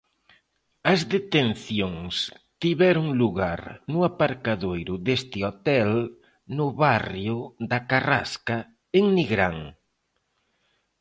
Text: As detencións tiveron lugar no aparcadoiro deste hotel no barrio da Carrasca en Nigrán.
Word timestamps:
As 0.93 0.99
detencións 1.15 2.15
tiveron 2.61 3.07
lugar 3.21 3.61
no 3.91 3.99
aparcadoiro 4.09 4.95
deste 5.07 5.37
hotel 5.47 5.91
no 6.57 6.67
barrio 6.83 7.37
da 7.71 7.79
Carrasca 7.89 8.57
en 8.97 9.05
Nigrán. 9.15 9.57